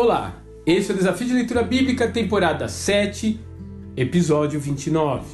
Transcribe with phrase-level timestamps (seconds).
[0.00, 3.40] Olá, esse é o Desafio de Leitura Bíblica, temporada 7,
[3.96, 5.24] episódio 29.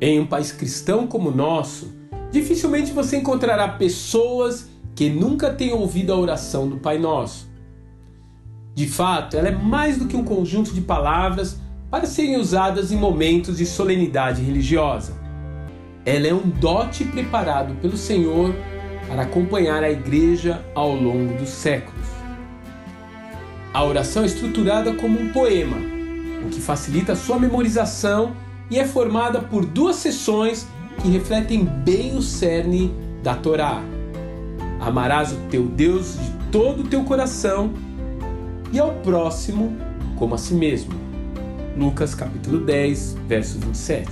[0.00, 1.92] Em um país cristão como o nosso,
[2.30, 7.50] dificilmente você encontrará pessoas que nunca tenham ouvido a oração do Pai Nosso.
[8.72, 11.58] De fato, ela é mais do que um conjunto de palavras
[11.90, 15.12] para serem usadas em momentos de solenidade religiosa.
[16.06, 18.54] Ela é um dote preparado pelo Senhor
[19.08, 22.13] para acompanhar a igreja ao longo dos séculos.
[23.74, 25.76] A oração é estruturada como um poema,
[26.46, 28.36] o que facilita sua memorização
[28.70, 30.64] e é formada por duas sessões
[31.02, 33.82] que refletem bem o cerne da Torá.
[34.78, 37.72] Amarás o teu Deus de todo o teu coração
[38.72, 39.76] e ao próximo
[40.16, 40.94] como a si mesmo.
[41.76, 44.08] Lucas capítulo 10, verso 27.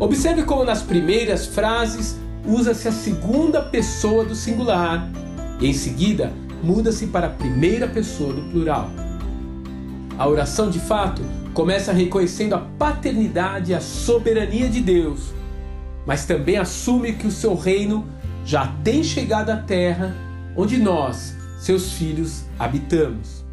[0.00, 5.08] Observe como nas primeiras frases usa-se a segunda pessoa do singular
[5.60, 6.32] e em seguida
[6.62, 8.90] muda-se para a primeira pessoa do plural.
[10.18, 11.22] A oração, de fato,
[11.54, 15.32] começa reconhecendo a paternidade e a soberania de Deus,
[16.06, 18.06] mas também assume que o seu reino
[18.44, 20.14] já tem chegado à terra
[20.56, 23.44] onde nós, seus filhos, habitamos.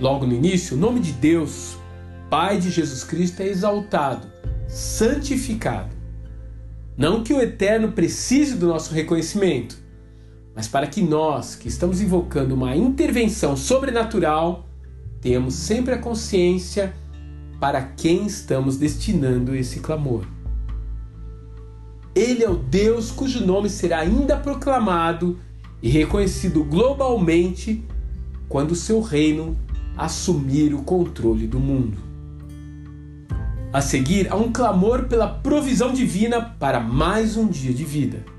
[0.00, 1.76] Logo no início, o nome de Deus,
[2.30, 4.28] Pai de Jesus Cristo, é exaltado,
[4.68, 5.96] santificado.
[6.96, 9.78] Não que o Eterno precise do nosso reconhecimento,
[10.58, 14.66] mas para que nós, que estamos invocando uma intervenção sobrenatural,
[15.20, 16.96] tenhamos sempre a consciência
[17.60, 20.24] para quem estamos destinando esse clamor.
[22.12, 25.38] Ele é o Deus cujo nome será ainda proclamado
[25.80, 27.84] e reconhecido globalmente
[28.48, 29.56] quando seu reino
[29.96, 31.98] assumir o controle do mundo.
[33.72, 38.37] A seguir, há um clamor pela provisão divina para mais um dia de vida.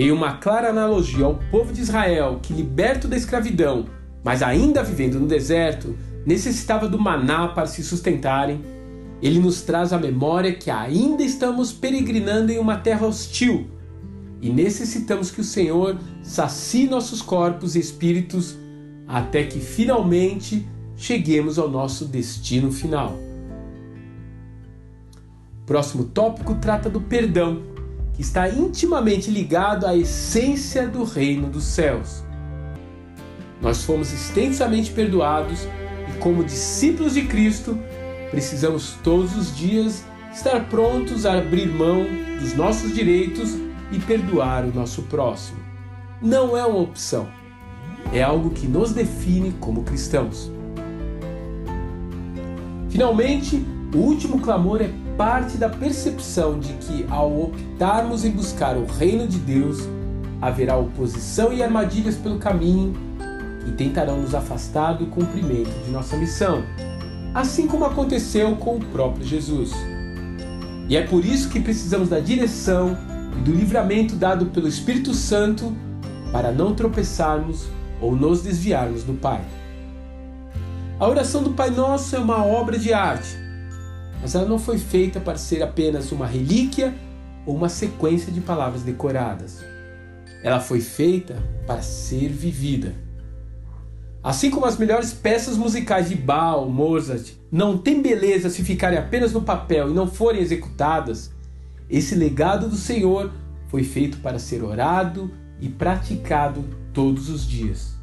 [0.00, 3.84] Em uma clara analogia ao povo de Israel que, liberto da escravidão,
[4.24, 8.64] mas ainda vivendo no deserto, necessitava do maná para se sustentarem,
[9.20, 13.66] ele nos traz a memória que ainda estamos peregrinando em uma terra hostil
[14.40, 18.56] e necessitamos que o Senhor sacie nossos corpos e espíritos
[19.06, 20.66] até que finalmente
[20.96, 23.18] cheguemos ao nosso destino final.
[25.60, 27.68] O próximo tópico trata do perdão
[28.20, 32.22] está intimamente ligado à essência do reino dos céus.
[33.62, 35.66] Nós fomos extensamente perdoados
[36.08, 37.78] e, como discípulos de Cristo,
[38.30, 42.06] precisamos todos os dias estar prontos a abrir mão
[42.38, 43.56] dos nossos direitos
[43.90, 45.58] e perdoar o nosso próximo.
[46.20, 47.26] Não é uma opção,
[48.12, 50.52] é algo que nos define como cristãos.
[52.90, 53.64] Finalmente,
[53.94, 59.28] o último clamor é parte da percepção de que, ao optarmos em buscar o reino
[59.28, 59.76] de Deus,
[60.40, 62.94] haverá oposição e armadilhas pelo caminho
[63.62, 66.64] que tentarão nos afastar do cumprimento de nossa missão,
[67.34, 69.72] assim como aconteceu com o próprio Jesus.
[70.88, 72.96] E é por isso que precisamos da direção
[73.38, 75.76] e do livramento dado pelo Espírito Santo
[76.32, 77.66] para não tropeçarmos
[78.00, 79.42] ou nos desviarmos do Pai.
[80.98, 83.49] A oração do Pai Nosso é uma obra de arte
[84.20, 86.94] mas ela não foi feita para ser apenas uma relíquia
[87.46, 89.64] ou uma sequência de palavras decoradas.
[90.42, 91.36] Ela foi feita
[91.66, 92.94] para ser vivida.
[94.22, 99.32] Assim como as melhores peças musicais de Bach Mozart não têm beleza se ficarem apenas
[99.32, 101.30] no papel e não forem executadas,
[101.88, 103.32] esse legado do Senhor
[103.68, 107.94] foi feito para ser orado e praticado todos os dias.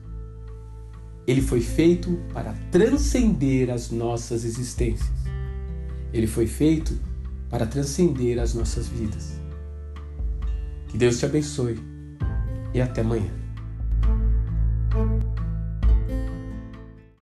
[1.28, 5.17] Ele foi feito para transcender as nossas existências.
[6.14, 6.98] Ele foi feito
[7.50, 9.40] para transcender as nossas vidas.
[10.88, 11.78] Que Deus te abençoe
[12.74, 13.47] e até amanhã.